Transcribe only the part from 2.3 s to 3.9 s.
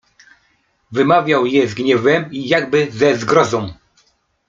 i jakby ze zgrozą."